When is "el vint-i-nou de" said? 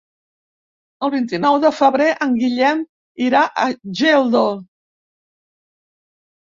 1.07-1.71